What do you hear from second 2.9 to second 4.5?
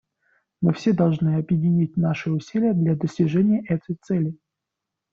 достижения этой цели.